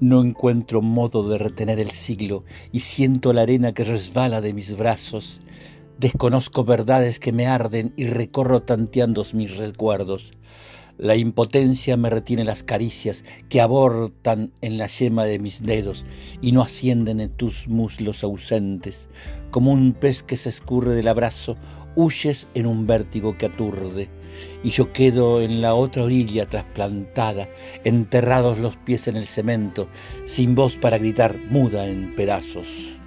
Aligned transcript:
No 0.00 0.22
encuentro 0.22 0.80
modo 0.80 1.28
de 1.28 1.36
retener 1.36 1.78
el 1.78 1.90
siglo 1.90 2.44
y 2.72 2.80
siento 2.80 3.34
la 3.34 3.42
arena 3.42 3.74
que 3.74 3.84
resbala 3.84 4.40
de 4.40 4.54
mis 4.54 4.74
brazos. 4.74 5.42
Desconozco 5.98 6.64
verdades 6.64 7.20
que 7.20 7.32
me 7.32 7.46
arden 7.46 7.92
y 7.98 8.06
recorro 8.06 8.62
tanteando 8.62 9.26
mis 9.34 9.58
resguardos. 9.58 10.32
La 11.00 11.16
impotencia 11.16 11.96
me 11.96 12.10
retiene 12.10 12.44
las 12.44 12.62
caricias 12.62 13.24
que 13.48 13.62
abortan 13.62 14.52
en 14.60 14.76
la 14.76 14.86
yema 14.86 15.24
de 15.24 15.38
mis 15.38 15.62
dedos 15.62 16.04
y 16.42 16.52
no 16.52 16.60
ascienden 16.60 17.20
en 17.20 17.30
tus 17.30 17.68
muslos 17.68 18.22
ausentes. 18.22 19.08
Como 19.50 19.72
un 19.72 19.94
pez 19.94 20.22
que 20.22 20.36
se 20.36 20.50
escurre 20.50 20.94
del 20.94 21.08
abrazo, 21.08 21.56
huyes 21.96 22.48
en 22.52 22.66
un 22.66 22.86
vértigo 22.86 23.38
que 23.38 23.46
aturde. 23.46 24.10
Y 24.62 24.68
yo 24.68 24.92
quedo 24.92 25.40
en 25.40 25.62
la 25.62 25.74
otra 25.74 26.04
orilla 26.04 26.46
trasplantada, 26.46 27.48
enterrados 27.84 28.58
los 28.58 28.76
pies 28.76 29.08
en 29.08 29.16
el 29.16 29.26
cemento, 29.26 29.88
sin 30.26 30.54
voz 30.54 30.76
para 30.76 30.98
gritar, 30.98 31.38
muda 31.48 31.88
en 31.88 32.14
pedazos. 32.14 32.99